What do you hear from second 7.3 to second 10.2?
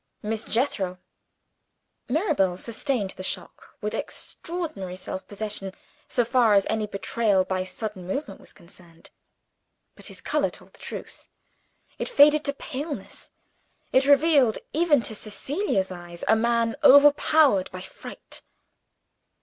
by sudden movement was concerned. But his